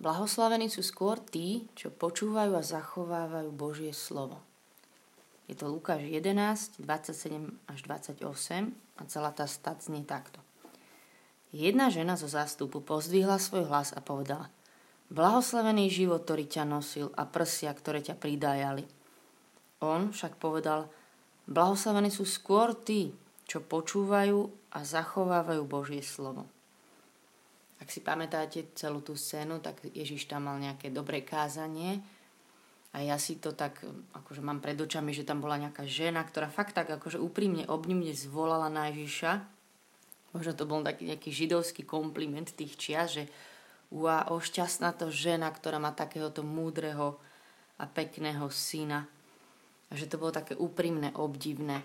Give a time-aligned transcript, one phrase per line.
[0.00, 4.40] Blahoslavení sú skôr tí, čo počúvajú a zachovávajú Božie slovo.
[5.44, 8.24] Je to Lukáš 11, 27 až 28
[8.72, 10.40] a celá tá stat znie takto.
[11.52, 14.48] Jedna žena zo zástupu pozdvihla svoj hlas a povedala
[15.10, 18.86] Blahoslavený život, ktorý ťa nosil a prsia, ktoré ťa pridájali.
[19.84, 20.88] On však povedal
[21.50, 23.12] Blahoslavení sú skôr tí,
[23.44, 26.46] čo počúvajú a zachovávajú Božie slovo.
[27.80, 32.04] Ak si pamätáte celú tú scénu, tak Ježiš tam mal nejaké dobré kázanie
[32.90, 33.78] a ja si to tak,
[34.12, 38.10] akože mám pred očami, že tam bola nejaká žena, ktorá fakt tak akože úprimne obnimne
[38.10, 39.46] zvolala na Ježiša.
[40.34, 43.24] Možno to bol taký nejaký židovský kompliment tých čias, že
[43.94, 47.18] ua, o šťastná to žena, ktorá má takéhoto múdreho
[47.78, 49.06] a pekného syna.
[49.90, 51.82] A že to bolo také úprimné, obdivné.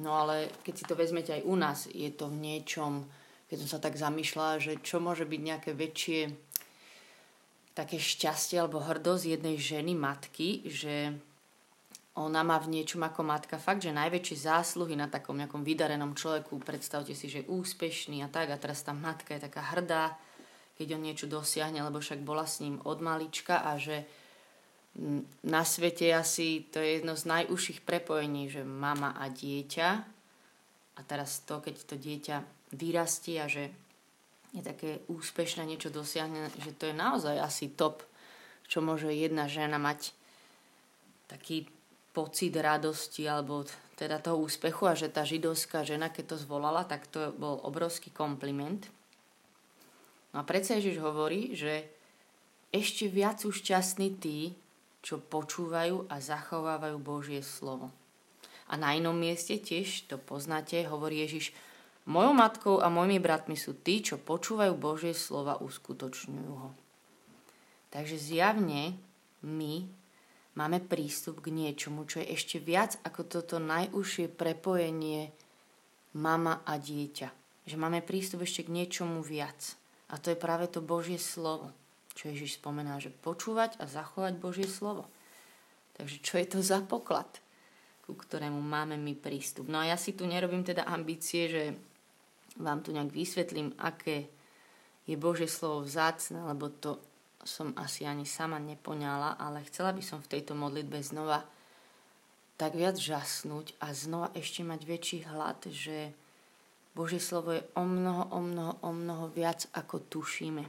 [0.00, 3.04] No ale keď si to vezmete aj u nás, je to v niečom,
[3.52, 6.32] keď som sa tak zamýšľala, že čo môže byť nejaké väčšie
[7.76, 11.12] také šťastie alebo hrdosť jednej ženy, matky, že
[12.16, 16.64] ona má v niečom ako matka fakt, že najväčšie zásluhy na takom nejakom vydarenom človeku,
[16.64, 20.16] predstavte si, že je úspešný a tak a teraz tá matka je taká hrdá,
[20.80, 24.08] keď on niečo dosiahne, lebo však bola s ním od malička a že
[25.44, 29.88] na svete asi to je jedno z najúžších prepojení, že mama a dieťa.
[30.96, 33.70] A teraz to, keď to dieťa vyrastie a že
[34.52, 38.04] je také úspešné, niečo dosiahne, že to je naozaj asi top,
[38.68, 40.12] čo môže jedna žena mať
[41.28, 41.68] taký
[42.12, 43.64] pocit radosti alebo
[43.96, 48.12] teda toho úspechu a že tá židovská žena, keď to zvolala, tak to bol obrovský
[48.12, 48.84] kompliment.
[50.36, 51.88] No a predsa Ježiš hovorí, že
[52.72, 54.56] ešte viac sú šťastní tí,
[55.04, 57.92] čo počúvajú a zachovávajú Božie slovo.
[58.68, 61.52] A na inom mieste tiež, to poznáte, hovorí Ježiš,
[62.02, 66.74] Mojou matkou a mojimi bratmi sú tí, čo počúvajú Božie slova, uskutočňujú ho.
[67.94, 68.98] Takže zjavne
[69.46, 69.86] my
[70.58, 75.30] máme prístup k niečomu, čo je ešte viac ako toto najúžšie prepojenie
[76.18, 77.28] mama a dieťa.
[77.70, 79.78] Že máme prístup ešte k niečomu viac.
[80.10, 81.70] A to je práve to Božie slovo,
[82.18, 85.06] čo Ježiš spomená, že počúvať a zachovať Božie slovo.
[85.94, 87.28] Takže čo je to za poklad,
[88.02, 89.70] ku ktorému máme my prístup?
[89.70, 91.62] No a ja si tu nerobím teda ambície, že
[92.56, 94.28] vám tu nejak vysvetlím, aké
[95.06, 97.00] je Božie slovo vzácne, lebo to
[97.42, 101.42] som asi ani sama nepoňala, ale chcela by som v tejto modlitbe znova
[102.54, 106.14] tak viac žasnúť a znova ešte mať väčší hlad, že
[106.94, 110.62] Božie slovo je o mnoho, o mnoho, o mnoho viac, ako tušíme.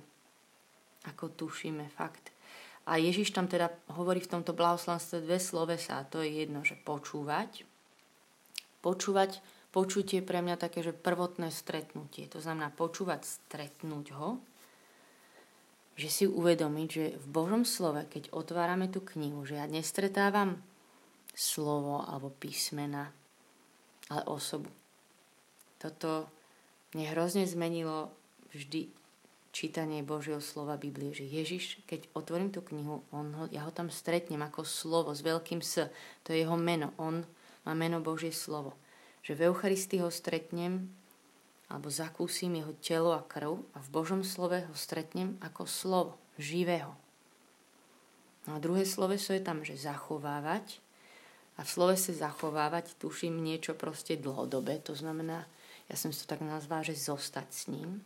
[1.13, 2.33] Ako tušíme, fakt.
[2.89, 6.79] A Ježiš tam teda hovorí v tomto blahoslanstve dve slovesa, a to je jedno, že
[6.79, 7.67] počúvať.
[8.81, 9.39] Počúvať
[9.73, 12.29] počutie pre mňa také, že prvotné stretnutie.
[12.29, 14.37] To znamená počúvať, stretnúť ho,
[15.97, 20.61] že si uvedomiť, že v Božom slove, keď otvárame tú knihu, že ja nestretávam
[21.33, 23.09] slovo alebo písmena,
[24.13, 24.69] ale osobu.
[25.81, 26.29] Toto
[26.93, 28.13] mne hrozne zmenilo
[28.53, 28.93] vždy
[29.53, 33.89] čítanie Božieho slova Biblie, že Ježiš, keď otvorím tú knihu, on ho, ja ho tam
[33.89, 35.89] stretnem ako slovo s veľkým S.
[36.25, 36.93] To je jeho meno.
[37.01, 37.25] On
[37.65, 38.77] má meno Božie slovo
[39.23, 40.91] že v Eucharistii ho stretnem
[41.71, 46.93] alebo zakúsim jeho telo a krv a v Božom slove ho stretnem ako slovo živého.
[48.45, 50.83] No a druhé sloveso je tam, že zachovávať.
[51.57, 54.81] A v slove sa zachovávať tuším niečo proste dlhodobé.
[54.85, 55.45] To znamená,
[55.87, 58.03] ja som si to tak nazval, že zostať s ním.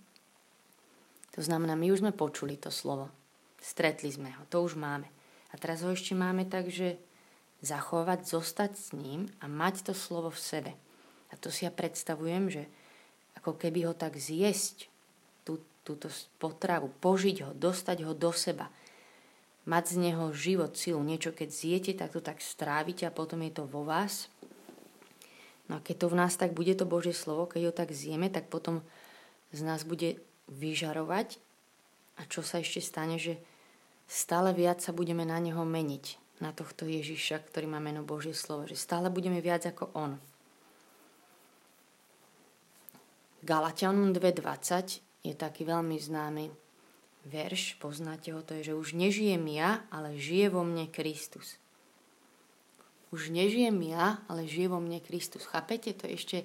[1.34, 3.10] To znamená, my už sme počuli to slovo.
[3.58, 5.10] Stretli sme ho, to už máme.
[5.52, 7.00] A teraz ho ešte máme tak, že
[7.64, 10.72] zachovať, zostať s ním a mať to slovo v sebe.
[11.32, 12.64] A to si ja predstavujem, že
[13.40, 14.88] ako keby ho tak zjesť,
[15.48, 16.12] tú, túto
[16.42, 18.68] potravu, požiť ho, dostať ho do seba,
[19.68, 21.04] mať z neho život, silu.
[21.04, 24.32] Niečo, keď zjete, tak to tak strávite a potom je to vo vás.
[25.68, 28.32] No a keď to v nás tak bude to Božie slovo, keď ho tak zjeme,
[28.32, 28.80] tak potom
[29.52, 31.44] z nás bude vyžarovať.
[32.18, 33.38] A čo sa ešte stane, že
[34.08, 38.66] stále viac sa budeme na neho meniť, na tohto Ježiša, ktorý má meno Božie slovo,
[38.66, 40.16] že stále budeme viac ako on.
[43.48, 46.52] Galatianom 2.20 je taký veľmi známy
[47.32, 51.56] verš, poznáte ho, to je, že už nežijem ja, ale žije vo mne Kristus.
[53.08, 55.48] Už nežijem ja, ale žije vo mne Kristus.
[55.48, 55.96] Chápete?
[55.96, 56.38] To je ešte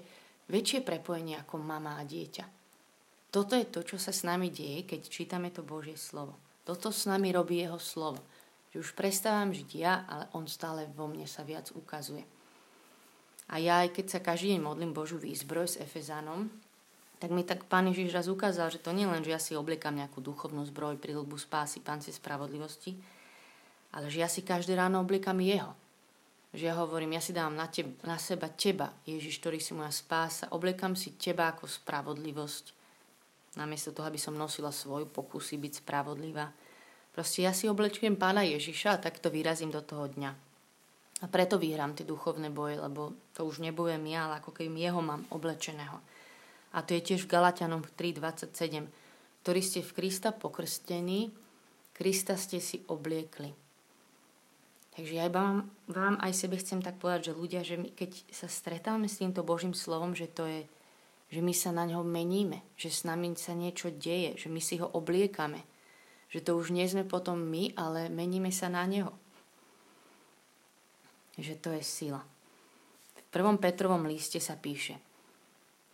[0.47, 2.47] väčšie prepojenie ako mama a dieťa.
[3.35, 6.39] Toto je to, čo sa s nami deje, keď čítame to Božie slovo.
[6.63, 8.23] Toto s nami robí jeho slovo.
[8.71, 12.23] Že už prestávam žiť ja, ale on stále vo mne sa viac ukazuje.
[13.51, 16.47] A ja, aj keď sa každý deň modlím Božú výzbroj s Efezanom,
[17.23, 19.95] tak mi tak pán Ježiš raz ukázal, že to nie len, že ja si obliekam
[19.95, 22.99] nejakú duchovnú zbroj, prílbu spásy, pánci spravodlivosti,
[23.95, 25.71] ale že ja si každé ráno obliekam jeho.
[26.51, 29.95] Že ja hovorím, ja si dávam na, teba, na seba teba, Ježiš, ktorý si moja
[29.95, 32.75] spása, obliekam si teba ako spravodlivosť,
[33.55, 36.51] namiesto toho, aby som nosila svoju pokusy byť spravodlivá.
[37.15, 40.31] Proste ja si oblečujem pána Ježiša a tak to vyrazím do toho dňa.
[41.23, 44.99] A preto vyhrám tie duchovné boje, lebo to už nebujem ja, ale ako keby jeho
[44.99, 46.03] mám oblečeného.
[46.73, 48.89] A to je tiež v Galatianom 3.27.
[49.45, 51.29] Ktorí ste v Krista pokrstení,
[51.93, 53.53] Krista ste si obliekli.
[54.93, 58.49] Takže ja vám, vám aj sebe chcem tak povedať, že ľudia, že my, keď sa
[58.49, 60.69] stretávame s týmto Božím slovom, že to je,
[61.33, 64.81] že my sa na ňo meníme, že s nami sa niečo deje, že my si
[64.81, 65.65] ho obliekame,
[66.29, 69.13] že to už nie sme potom my, ale meníme sa na neho.
[71.41, 72.21] Že to je sila.
[73.17, 75.01] V prvom Petrovom liste sa píše–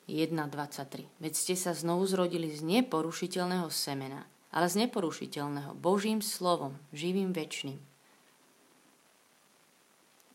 [0.09, 1.05] 1.23.
[1.21, 7.77] Veď ste sa znovu zrodili z neporušiteľného semena, ale z neporušiteľného Božím slovom, živým väčšným.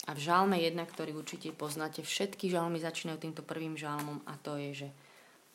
[0.04, 4.60] A v žalme 1, ktorý určite poznáte, všetky žalmy začínajú týmto prvým žalmom a to
[4.60, 4.90] je, že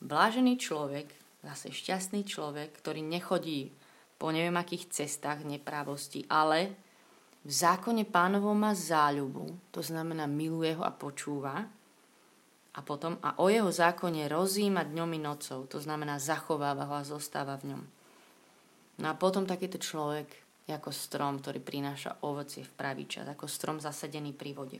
[0.02, 1.12] blážený človek,
[1.44, 3.70] zase šťastný človek, ktorý nechodí
[4.18, 6.74] po neviem akých cestách neprávosti, ale
[7.46, 11.70] v zákone pánovom má záľubu, to znamená miluje ho a počúva,
[12.78, 17.02] a potom a o jeho zákone rozíma dňom i nocou, to znamená zachováva ho a
[17.02, 17.82] zostáva v ňom.
[19.02, 20.30] No a potom takýto človek
[20.68, 24.78] ako strom, ktorý prináša ovocie v pravý čas, ako strom zasadený pri vode.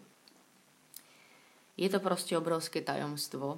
[1.80, 3.56] Je to proste obrovské tajomstvo.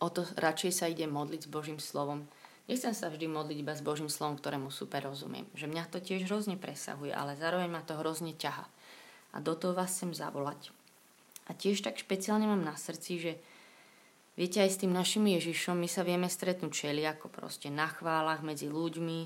[0.00, 2.24] O to radšej sa ide modliť s Božím slovom.
[2.66, 5.44] Nechcem sa vždy modliť iba s Božím slovom, ktorému super rozumiem.
[5.52, 8.64] Že mňa to tiež hrozne presahuje, ale zároveň ma to hrozne ťaha.
[9.34, 10.72] A do toho vás chcem zavolať.
[11.46, 13.32] A tiež tak špeciálne mám na srdci, že
[14.36, 18.68] Viete, aj s tým našim Ježišom my sa vieme stretnúť všelijako, proste na chválach medzi
[18.68, 19.20] ľuďmi,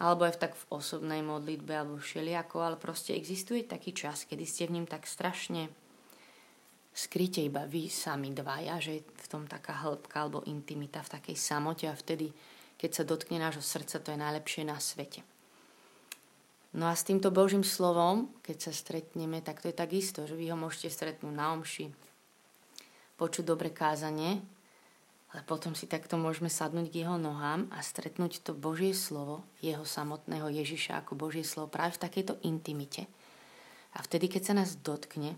[0.00, 4.44] alebo aj v tak v osobnej modlitbe, alebo všelijako, ale proste existuje taký čas, kedy
[4.44, 5.72] ste v ním tak strašne
[6.92, 11.36] skryte iba vy sami dvaja, že je v tom taká hĺbka alebo intimita v takej
[11.38, 12.34] samote a vtedy,
[12.76, 15.22] keď sa dotkne nášho srdca, to je najlepšie na svete.
[16.70, 20.54] No a s týmto Božím slovom, keď sa stretneme, tak to je takisto, že vy
[20.54, 21.90] ho môžete stretnúť na omši,
[23.20, 24.40] počuť dobre kázanie,
[25.30, 29.84] ale potom si takto môžeme sadnúť k jeho nohám a stretnúť to Božie slovo, jeho
[29.84, 33.04] samotného Ježiša ako Božie slovo práve v takejto intimite.
[33.92, 35.36] A vtedy, keď sa nás dotkne,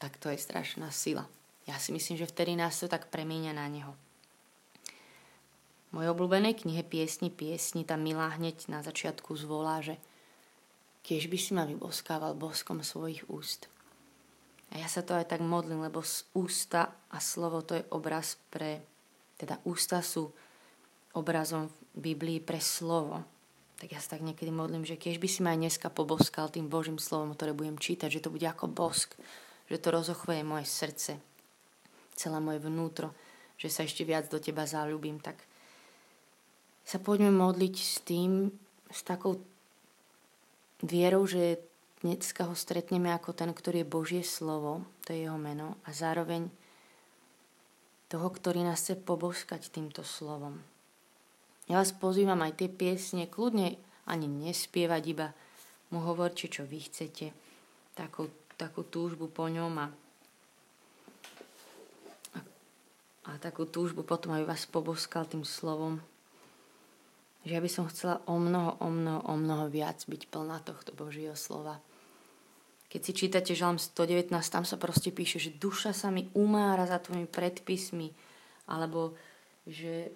[0.00, 1.28] tak to je strašná sila.
[1.68, 3.92] Ja si myslím, že vtedy nás to tak premieňa na neho.
[5.92, 10.00] V mojej knihe Piesni piesni tam milá hneď na začiatku zvolá, že
[11.04, 13.68] keď by si ma vyboskával boskom svojich úst.
[14.72, 18.40] A ja sa to aj tak modlím, lebo z ústa a slovo to je obraz
[18.48, 18.80] pre,
[19.36, 20.32] teda ústa sú
[21.12, 23.20] obrazom v Biblii pre slovo.
[23.76, 26.72] Tak ja sa tak niekedy modlím, že keď by si ma aj dneska poboskal tým
[26.72, 29.12] Božím slovom, ktoré budem čítať, že to bude ako bosk,
[29.68, 31.20] že to rozochveje moje srdce,
[32.16, 33.12] celé moje vnútro,
[33.60, 35.36] že sa ešte viac do teba zalúbim, tak
[36.86, 38.48] sa poďme modliť s tým,
[38.88, 39.42] s takou
[40.82, 41.62] vierou, že
[42.02, 46.50] Dneska ho stretneme ako ten, ktorý je Božie slovo, to je jeho meno, a zároveň
[48.10, 50.58] toho, ktorý nás chce poboskať týmto slovom.
[51.70, 53.78] Ja vás pozývam aj tie piesne, kľudne
[54.10, 55.30] ani nespievať, iba
[55.94, 57.30] mu hovorte, čo vy chcete,
[57.94, 58.26] takú,
[58.58, 59.86] takú túžbu po ňom a,
[62.34, 62.38] a,
[63.30, 66.02] a takú túžbu potom, aby vás poboskal tým slovom.
[67.46, 70.90] Že ja by som chcela o mnoho, o mnoho, o mnoho viac byť plná tohto
[70.98, 71.78] Božieho slova.
[72.92, 77.00] Keď si čítate Žalm 119, tam sa proste píše, že duša sa mi umára za
[77.00, 78.12] tvojimi predpismi,
[78.68, 79.16] alebo
[79.64, 80.12] že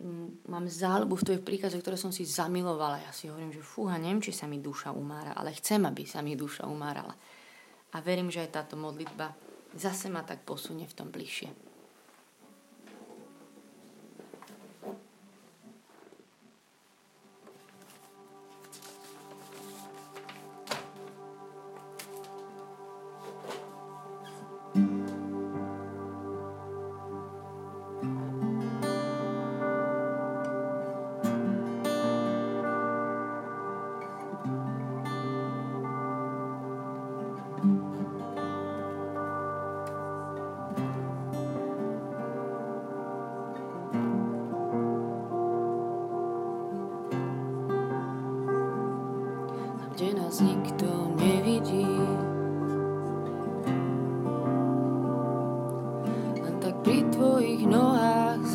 [0.00, 3.04] mm, mám záľubu v tvojich príkazoch, ktoré som si zamilovala.
[3.04, 6.24] Ja si hovorím, že fúha, neviem, či sa mi duša umára, ale chcem, aby sa
[6.24, 7.12] mi duša umárala.
[7.92, 9.36] A verím, že aj táto modlitba
[9.76, 11.65] zase ma tak posunie v tom bližšie.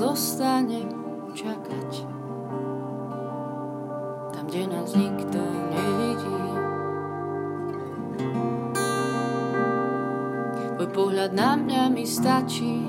[0.02, 0.90] Zostane
[1.38, 1.92] čakať.
[4.34, 5.40] Tam, kde nás nikto
[5.72, 6.42] nevidí.
[10.82, 12.82] Tvoj pohľad na mňa mi stačí,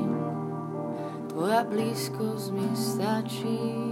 [1.29, 3.92] tvoja blízkosť mi stačí.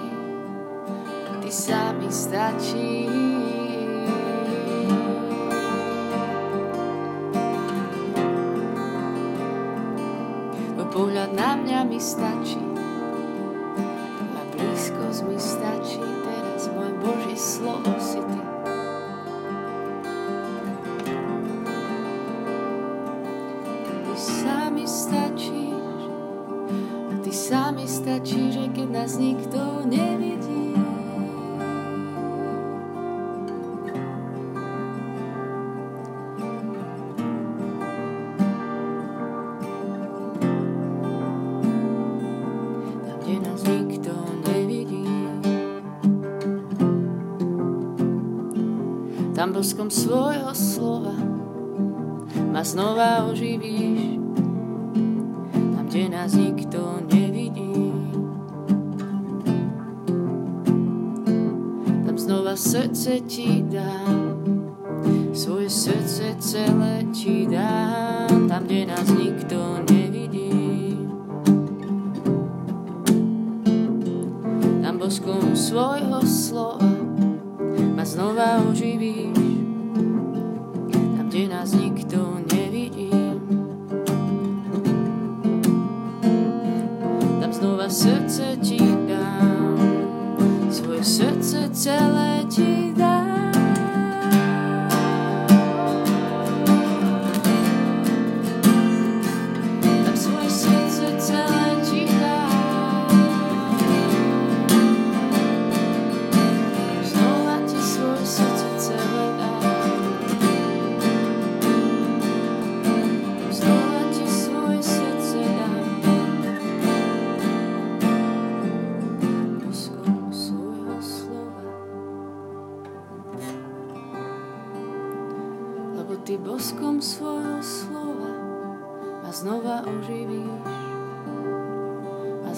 [1.61, 3.05] sa mi stačí.
[10.91, 12.60] Pohľad na mňa mi stačí,
[49.61, 51.13] boskom svojho slova
[52.49, 54.17] ma znova oživíš,
[55.53, 57.93] tam, kde nás nikto nevidí.
[62.09, 64.41] Tam znova srdce ti dám,
[65.29, 70.97] svoje srdce celé ti dám, tam, kde nás nikto nevidí.
[74.81, 76.89] Tam boskom svojho slova
[77.93, 79.30] ma znova oživíš,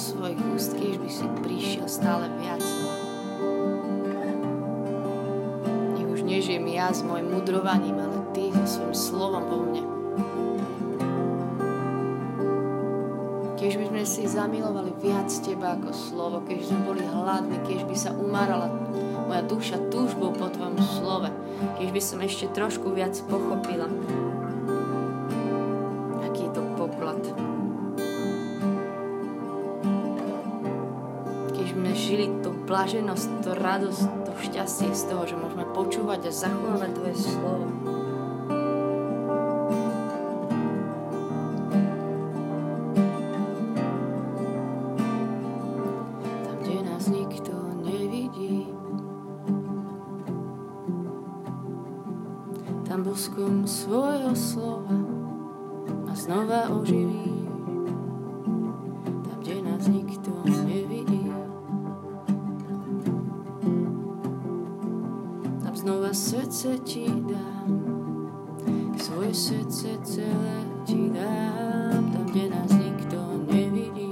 [0.00, 2.64] svojich úst, keď by si prišiel stále viac.
[5.94, 9.99] Nech už nežijem ja s môjim mudrovaním, ale Ty so svojím slovom vo mne.
[14.30, 18.70] Zamilovali viac Teba ako slovo, keď sme boli hladní, keď by sa umárala
[19.26, 21.30] moja duša túžbou po Tvojom slove,
[21.82, 23.90] keď by som ešte trošku viac pochopila,
[26.22, 27.22] aký je to poklad.
[31.50, 36.30] Keď sme žili tú blaženosť, tú radosť, to šťastie z toho, že môžeme počúvať a
[36.30, 37.66] zachovávať Tvoje slovo.
[66.10, 67.86] Znova srdce ti dám,
[68.98, 74.10] svoje srdce celé ti dám, tam, kde nás nikto nevidí.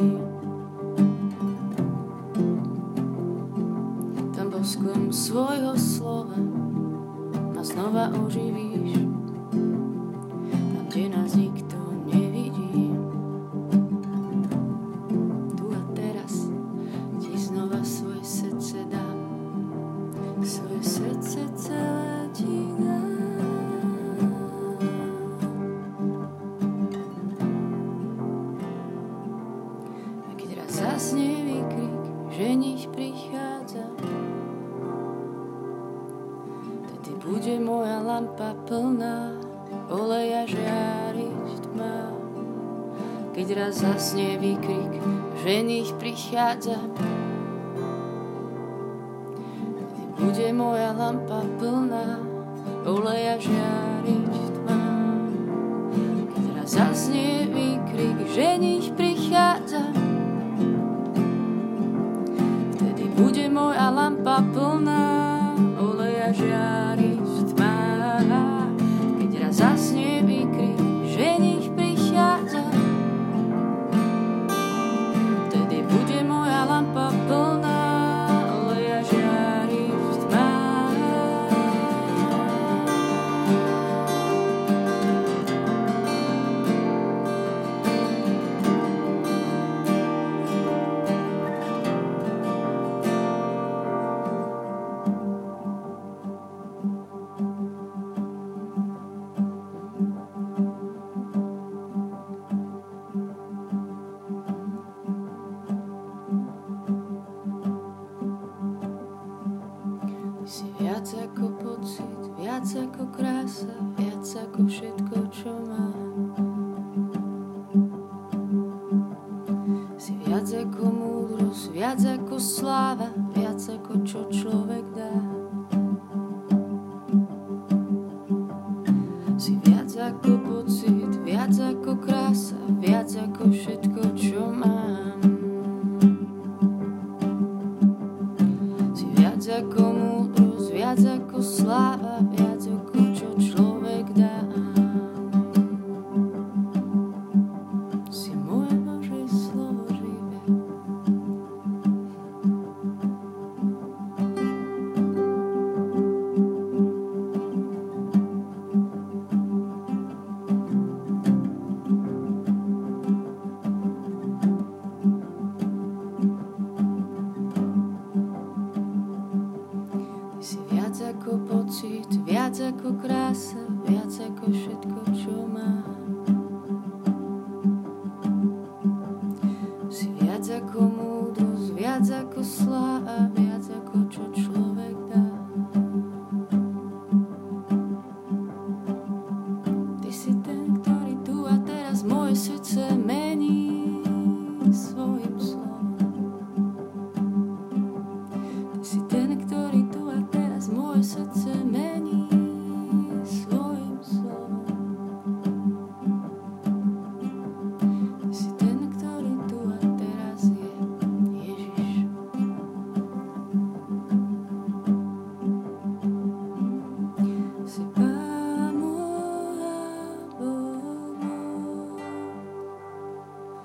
[4.31, 6.39] Tam boskom svojho slova.
[7.59, 8.68] A znova oživíš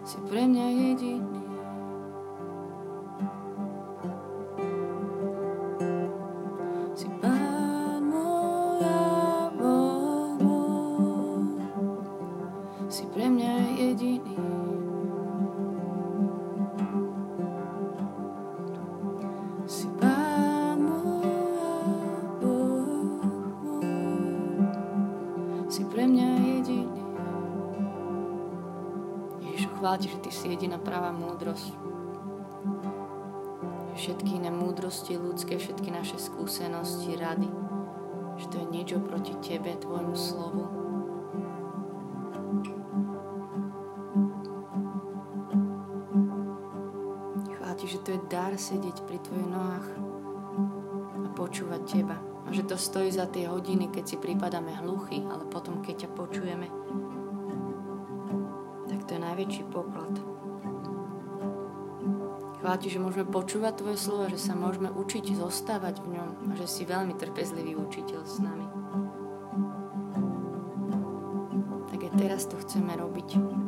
[0.04, 1.43] si pre mňa jediný.
[30.34, 31.70] Si jediná práva múdrosť.
[33.94, 37.46] Všetky iné múdrosti ľudské, všetky naše skúsenosti, rady,
[38.42, 40.64] že to je niečo proti Tebe, Tvojmu slovu.
[47.54, 49.88] Chváľ Ti, že to je dar sedieť pri Tvojich nohách
[51.22, 52.18] a počúvať Teba.
[52.44, 56.10] A že to stojí za tie hodiny, keď si prípadame hluchy, ale potom, keď ťa
[56.18, 56.68] počujeme,
[59.34, 59.83] najväčší poklad.
[62.74, 66.52] Chvála Ti, že môžeme počúvať Tvoje slovo, že sa môžeme učiť zostávať v ňom a
[66.58, 68.66] že si veľmi trpezlivý učiteľ s nami.
[71.94, 73.62] Tak aj teraz to chceme robiť.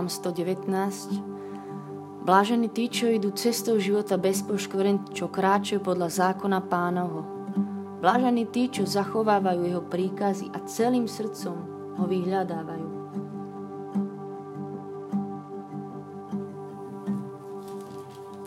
[0.00, 2.24] Žalm 119.
[2.24, 7.28] Blážení tí, čo idú cestou života bez poškvrn, čo kráčajú podľa zákona pánovho.
[8.00, 11.52] Blážení tí, čo zachovávajú jeho príkazy a celým srdcom
[12.00, 12.88] ho vyhľadávajú.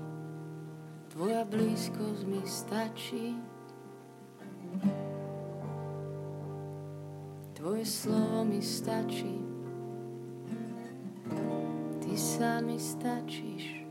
[1.12, 3.36] tvoja blízkosť mi stačí.
[7.52, 9.36] Tvoje slovo mi stačí,
[12.00, 13.87] ty sa mi stačíš.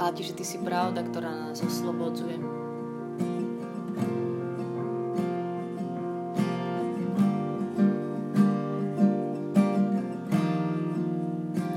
[0.00, 2.40] Chvála Ti, že Ty si pravda, ktorá nás oslobodzuje.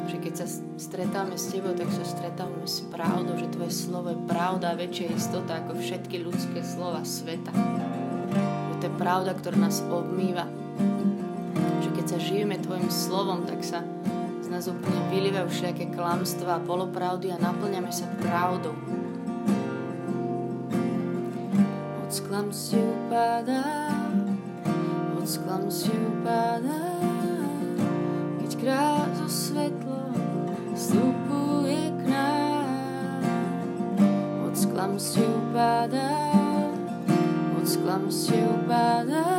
[0.08, 0.48] Že keď sa
[0.80, 5.20] stretáme s Tebou, tak sa stretávame s pravdou, že Tvoje slovo je pravda a väčšia
[5.20, 7.52] istota ako všetky ľudské slova sveta.
[8.32, 10.48] Že to je pravda, ktorá nás obmýva.
[11.84, 13.84] Že keď sa žijeme Tvojim slovom, tak sa
[14.54, 18.78] nás úplne vylievajú všaké klamstvá polopravdy a naplňame sa pravdou.
[22.06, 23.90] Od klamstiev padá,
[25.18, 26.86] od klamstiev padá,
[28.46, 30.14] keď krát zo svetlo
[30.78, 33.26] vstupuje k nám.
[34.46, 36.14] Od klamstiev padá,
[37.58, 39.33] od klamstiev padá,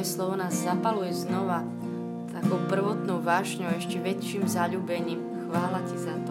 [0.00, 1.60] Tvoje slovo nás zapaluje znova
[2.32, 5.20] takou prvotnou vášňou, ešte väčším zaľúbením.
[5.44, 6.29] Chvála Ti za to.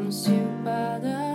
[0.00, 1.31] Chvála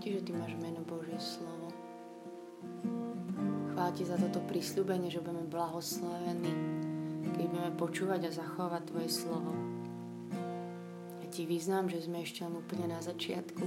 [0.00, 1.68] Ti, že Ty máš meno Božie slovo.
[3.76, 6.52] Chvála Ti za toto prísľubenie, že budeme blahoslavení,
[7.36, 9.52] keď budeme počúvať a zachovať Tvoje slovo.
[11.20, 13.60] Ja Ti vyznám, že sme ešte len úplne na začiatku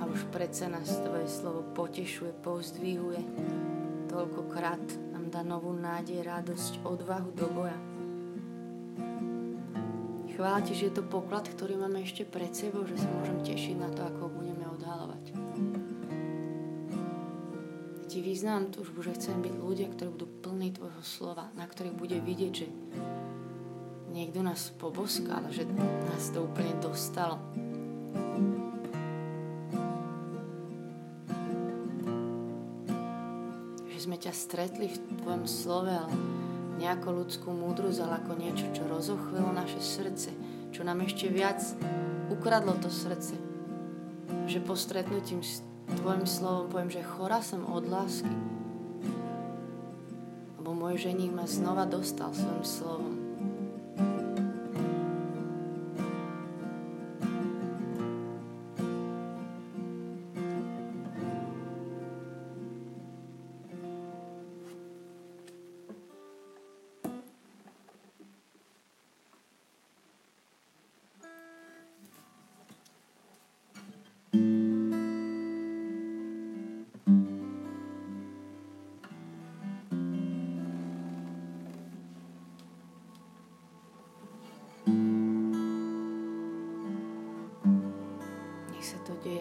[0.00, 3.20] a už predsa nás Tvoje slovo potešuje, povzdvihuje.
[4.08, 7.95] Toľkokrát nám dá novú nádej, radosť, odvahu do boja.
[10.36, 13.80] Chvála Ti, že je to poklad, ktorý máme ešte pred sebou, že sa môžem tešiť
[13.80, 15.24] na to, ako ho budeme odhalovať.
[18.04, 22.20] Ti vyznám túžbu, že chcem byť ľudia, ktorí budú plní Tvojho slova, na ktorých bude
[22.20, 22.68] vidieť, že
[24.12, 25.64] niekto nás poboskal, že
[26.04, 27.40] nás to úplne dostalo.
[33.88, 36.12] Že sme ťa stretli v Tvojom slove, ale
[36.76, 40.30] nejakú ľudskú múdrosť, ale ako niečo, čo rozochvilo naše srdce,
[40.70, 41.60] čo nám ešte viac
[42.28, 43.34] ukradlo to srdce.
[44.46, 45.64] Že po stretnutím s
[45.98, 48.36] tvojim slovom poviem, že chora som od lásky.
[50.60, 53.15] Lebo môj ženík ma znova dostal svojim slovom.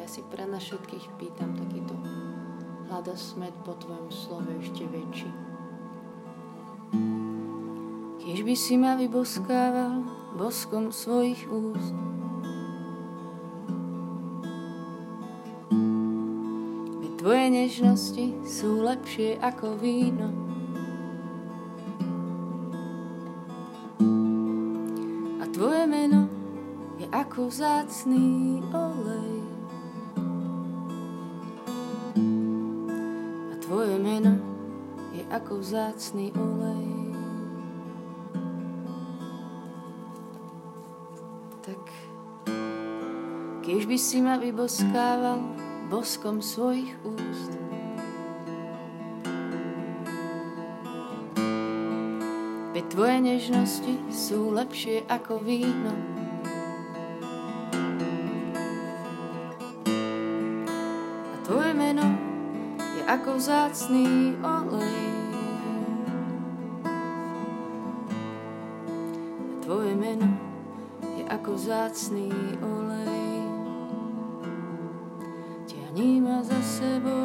[0.09, 1.93] Si pre nás všetkých pýtam takýto
[3.15, 5.31] smet po Tvojom slove ešte väčší.
[8.25, 10.01] Kiež by si ma vyboskával
[10.35, 11.93] boskom svojich úst,
[17.25, 20.29] Tvoje nežnosti sú lepšie ako víno.
[25.41, 26.29] A Tvoje meno
[27.01, 29.44] je ako vzácný olej.
[35.45, 36.89] Ako vzácný olej.
[41.62, 41.86] Tak,
[43.62, 45.38] keď by si ma vyboskával
[45.93, 47.53] boskom svojich úst,
[52.73, 55.93] Veď tvoje nežnosti sú lepšie ako víno.
[61.29, 62.03] A tvoje meno
[62.97, 65.14] je ako vzácný olej.
[71.65, 72.30] Vzácný
[72.62, 73.41] olej.
[75.65, 77.24] Tiahni ma za sebou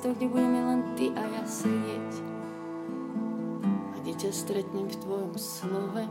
[0.00, 2.10] miesto, kde budeme len ty a ja sedieť.
[3.68, 6.02] A kde ťa stretnem v tvojom slove.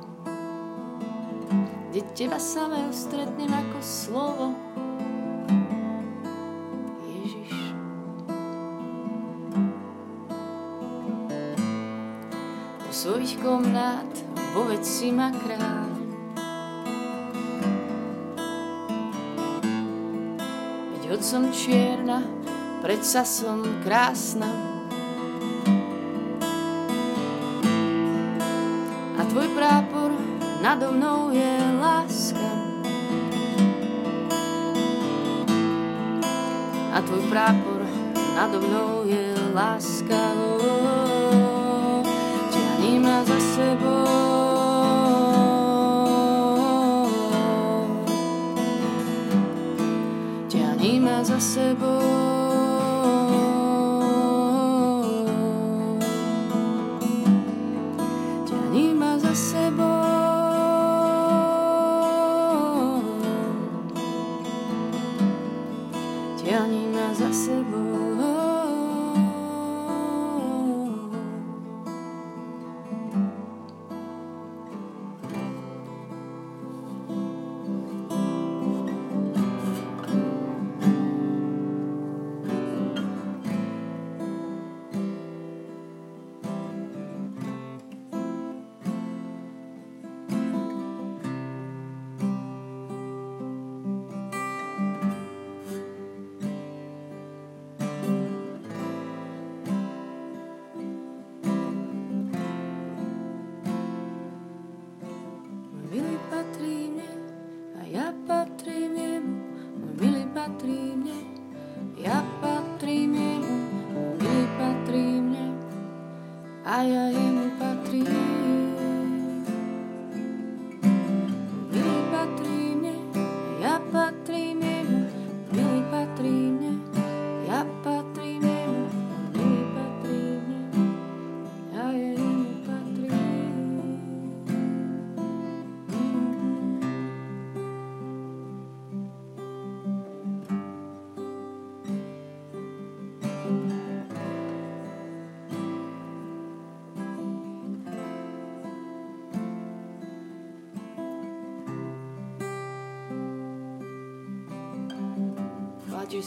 [1.90, 4.46] Kde teba samého stretnem ako slovo.
[7.02, 7.58] Ježiš.
[12.86, 14.14] Do svojich komnát
[14.54, 15.90] povedz si ma kráľ.
[20.94, 22.22] Veď hoď som čierna,
[22.90, 24.50] predsa som krásna.
[29.14, 30.18] A tvoj prápor
[30.66, 32.50] nado mnou je láska.
[36.90, 37.86] A tvoj prápor
[38.34, 40.34] nado mnou je láska.
[42.50, 44.10] Ťahni ma za sebou.
[51.20, 52.09] za sebou.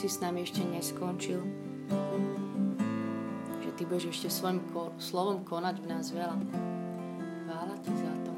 [0.03, 1.39] Si s nami ešte neskončil.
[3.63, 6.43] Že Ty budeš ešte svojim ko- slovom konať v nás veľa.
[7.47, 8.33] Chvála Ti za to.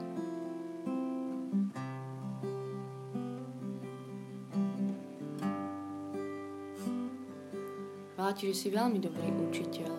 [8.12, 9.92] Chvála Ti, že si veľmi dobrý učiteľ.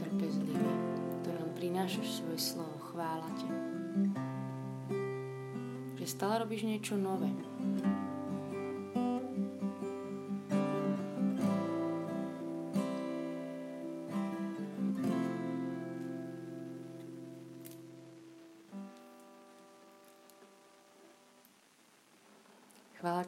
[0.00, 0.72] Trpezlivý,
[1.20, 2.80] ktorý nám prinášaš svoje slovo.
[2.88, 3.48] Chvála Ti.
[6.00, 7.28] Že stále robíš niečo nové.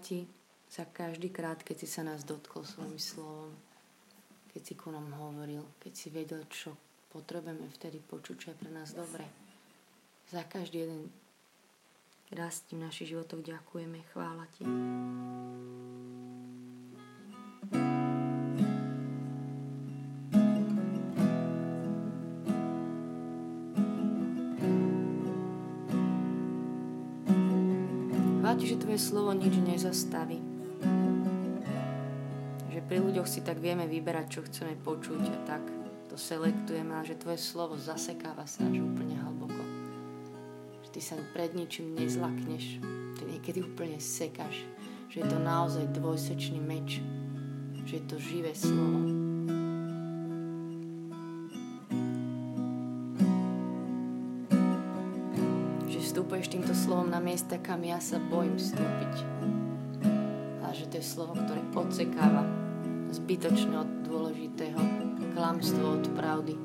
[0.00, 0.28] Ti
[0.68, 3.52] za každý krát, keď si sa nás dotkol svojim slovom,
[4.52, 6.76] keď si ku nám hovoril, keď si vedel, čo
[7.08, 9.24] potrebujeme vtedy počuť, čo je pre nás dobre.
[10.28, 11.08] Za každý jeden
[12.36, 13.40] rastí v našich životoch.
[13.40, 14.64] Ďakujeme, chvála Ti.
[28.68, 30.44] Že Tvoje slovo nič nezastaví.
[32.68, 35.64] Že pri ľuďoch si tak vieme vyberať, čo chceme počuť a tak
[36.12, 39.64] to selektujeme a že Tvoje slovo zasekáva sa až úplne hlboko.
[40.84, 42.84] Že Ty sa pred ničím nezlakneš.
[43.16, 44.68] Ty niekedy úplne sekáš.
[45.08, 47.00] Že je to naozaj dvojsečný meč.
[47.88, 49.17] Že je to živé slovo.
[57.78, 59.14] Kam ja sa bojím vstúpiť.
[60.66, 62.42] A že to je slovo, ktoré odsekáva
[63.14, 64.82] zbytočne od dôležitého
[65.38, 66.58] klamstvo od pravdy.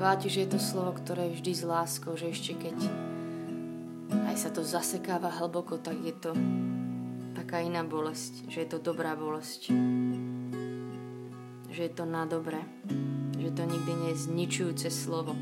[0.00, 2.80] Chváti, že je to slovo, ktoré je vždy s láskou, že ešte keď
[4.32, 6.32] aj sa to zasekáva hlboko, tak je to
[7.36, 9.68] taká iná bolesť, že je to dobrá bolesť
[11.76, 12.56] že je to na dobre,
[13.46, 15.38] že to nikdy nie je zničujúce slovo.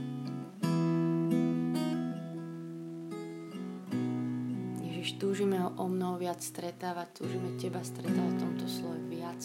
[4.85, 9.41] Ježiš, túžime ho o mnoho viac stretávať, túžime teba stretávať v tomto slove viac.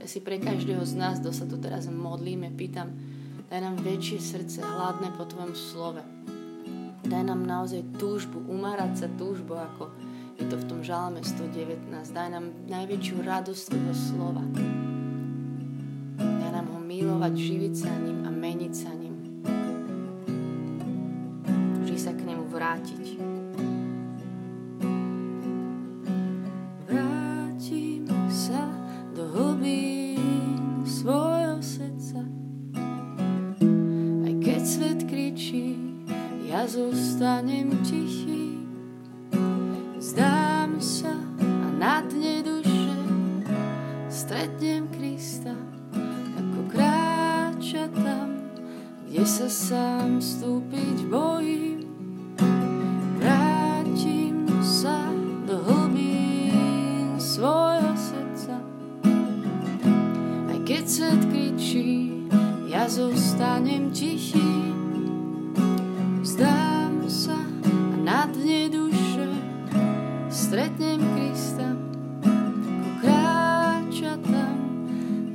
[0.00, 2.96] Ja si pre každého z nás, kto sa tu teraz modlíme, pýtam,
[3.52, 6.00] daj nám väčšie srdce hladné po Tvojom slove.
[7.04, 9.92] Daj nám naozaj túžbu, umárať sa túžbu, ako
[10.40, 11.92] je to v tom žalme 119.
[11.92, 14.44] Daj nám najväčšiu radosť Tvojho slova
[17.22, 19.01] milovať, živiť sa ním a meniť sa ním.
[60.82, 62.10] Keď svet kričí,
[62.66, 64.74] ja zostanem tichý.
[66.18, 69.30] Vzdám sa a na dne duše
[70.26, 71.78] stretnem Krista.
[72.98, 74.58] Kráča tam,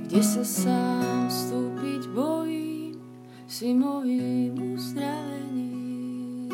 [0.03, 2.99] kde sa sám vstúpiť bojím
[3.47, 6.51] si mojím uzdravením.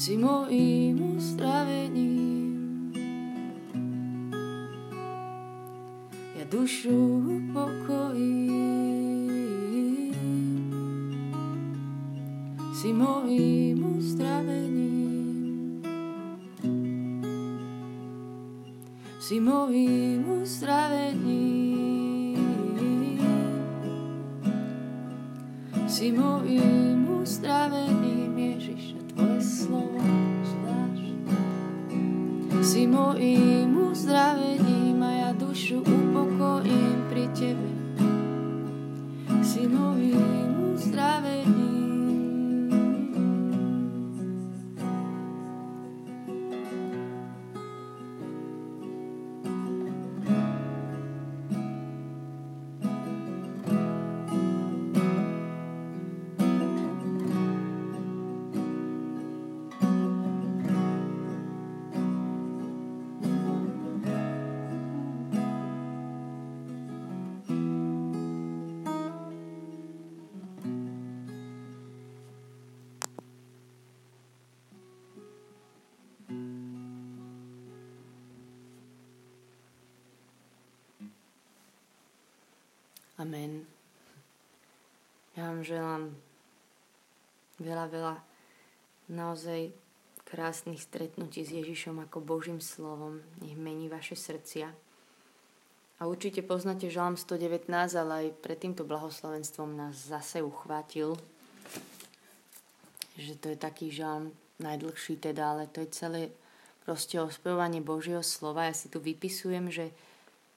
[0.00, 0.79] Si mojím
[6.50, 8.50] dušu upokojím.
[12.74, 15.82] Si mojím uzdravením.
[19.20, 21.60] Si mojím uzdravením.
[25.86, 30.00] Si môjim uzdravením, Ježiš, a Tvoje slovo
[30.46, 31.14] zvlášť.
[32.64, 36.09] Si môjim uzdravením a ja dušu upokojím pri
[37.40, 37.72] Tebe.
[39.40, 40.76] Si môjim
[83.20, 83.68] Amen.
[85.36, 86.16] Ja vám želám
[87.60, 88.14] veľa, veľa
[89.12, 89.76] naozaj
[90.24, 93.20] krásnych stretnutí s Ježišom ako Božím slovom.
[93.44, 94.72] Nech mení vaše srdcia.
[96.00, 101.12] A určite poznáte Žalm 119, ale aj pred týmto blahoslovenstvom nás zase uchvátil,
[103.20, 104.32] že to je taký žalm
[104.64, 106.22] najdlhší teda, ale to je celé
[106.88, 108.64] proste ospevovanie Božieho slova.
[108.64, 109.92] Ja si tu vypisujem, že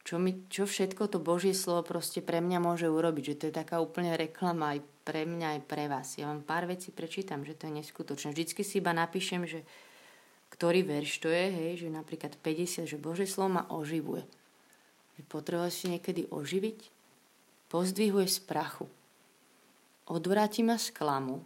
[0.03, 3.23] čo, mi, čo všetko to Božie slovo proste pre mňa môže urobiť.
[3.33, 6.19] Že to je taká úplne reklama aj pre mňa, aj pre vás.
[6.19, 8.35] Ja vám pár vecí prečítam, že to je neskutočné.
[8.35, 9.63] Vždycky si iba napíšem, že
[10.51, 14.27] ktorý verš to je, hej, že napríklad 50, že Božie slovo ma oživuje.
[15.31, 16.93] Potrebuješ si niekedy oživiť?
[17.73, 18.85] pozdvihuje z prachu.
[20.05, 21.41] Odvráti ma z klamu,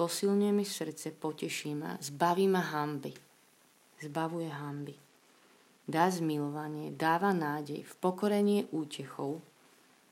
[0.00, 3.12] posilňuje mi srdce, poteší ma, zbaví ma hamby.
[4.00, 5.05] Zbavuje hamby.
[5.86, 9.38] Dá zmilovanie, dáva nádej, v pokorení je útechou,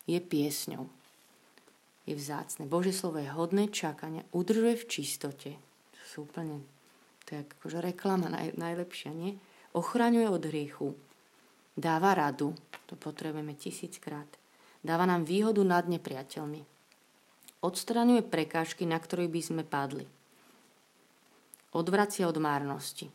[0.06, 0.86] je piesňou.
[2.06, 2.68] Je vzácne.
[2.70, 5.50] Bože slovo je hodné čakania, udržuje v čistote.
[5.98, 6.62] To sú úplne,
[7.26, 9.34] to je akože reklama naj, najlepšia, nie?
[9.74, 10.94] Ochraňuje od hriechu,
[11.74, 12.54] dáva radu,
[12.86, 14.28] to potrebujeme tisíckrát,
[14.84, 16.62] dáva nám výhodu nad nepriateľmi,
[17.64, 20.06] odstraňuje prekážky, na ktorých by sme padli,
[21.74, 23.10] odvracia od márnosti,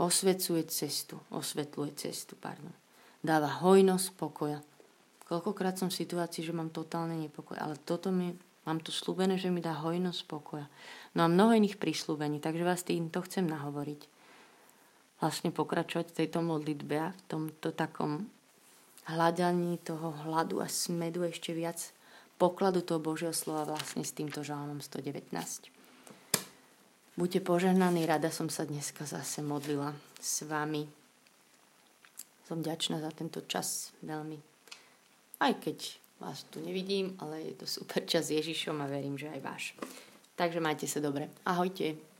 [0.00, 2.72] osvecuje cestu, osvetľuje cestu, pardon.
[3.24, 4.60] Dáva hojnosť pokoja,
[5.24, 8.36] Koľkokrát som v situácii, že mám totálne nepokoj, ale toto mi,
[8.68, 10.68] mám tu slúbené, že mi dá hojnosť pokoja.
[11.16, 14.00] No a mnoho iných prísľubení, takže vás týmto chcem nahovoriť.
[15.24, 18.28] Vlastne pokračovať v tejto modlitbe a v tomto takom
[19.08, 21.80] hľadaní toho hladu a smedu ešte viac
[22.36, 25.73] pokladu toho Božieho slova vlastne s týmto žalmom 119.
[27.14, 30.90] Buďte požehnaní, rada som sa dneska zase modlila s vami.
[32.44, 34.54] Som ďačná za tento čas veľmi
[35.44, 35.78] aj keď
[36.24, 39.64] vás tu nevidím, ale je to super čas s Ježišom a verím, že aj váš.
[40.40, 41.28] Takže majte sa dobre.
[41.44, 42.13] Ahojte.